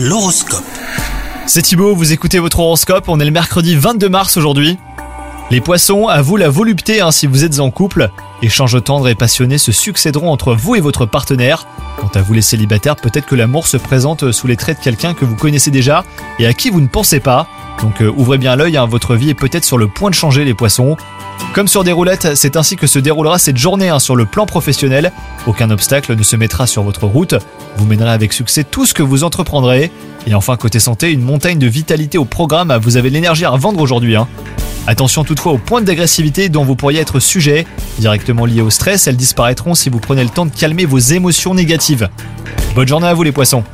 [0.00, 0.62] L'horoscope.
[1.46, 4.78] C'est Thibaut, vous écoutez votre horoscope, on est le mercredi 22 mars aujourd'hui.
[5.50, 8.10] Les poissons, à vous la volupté hein, si vous êtes en couple.
[8.40, 11.66] Échanges tendres et passionnés se succéderont entre vous et votre partenaire.
[11.96, 15.14] Quant à vous les célibataires, peut-être que l'amour se présente sous les traits de quelqu'un
[15.14, 16.04] que vous connaissez déjà
[16.38, 17.48] et à qui vous ne pensez pas.
[17.82, 20.44] Donc euh, ouvrez bien l'œil, hein, votre vie est peut-être sur le point de changer
[20.44, 20.96] les poissons.
[21.54, 24.46] Comme sur des roulettes, c'est ainsi que se déroulera cette journée hein, sur le plan
[24.46, 25.12] professionnel.
[25.46, 27.34] Aucun obstacle ne se mettra sur votre route.
[27.76, 29.90] Vous mènerez avec succès tout ce que vous entreprendrez.
[30.26, 32.78] Et enfin, côté santé, une montagne de vitalité au programme.
[32.82, 34.14] Vous avez l'énergie à revendre aujourd'hui.
[34.14, 34.28] hein.
[34.86, 37.66] Attention toutefois aux pointes d'agressivité dont vous pourriez être sujet.
[37.98, 41.54] Directement liées au stress, elles disparaîtront si vous prenez le temps de calmer vos émotions
[41.54, 42.08] négatives.
[42.74, 43.64] Bonne journée à vous les poissons